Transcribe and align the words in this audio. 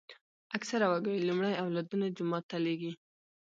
اکثره 0.57 0.85
وګړي 0.91 1.19
لومړی 1.27 1.53
اولادونه 1.63 2.05
جومات 2.17 2.43
ته 2.49 2.57
لېږي. 2.65 2.91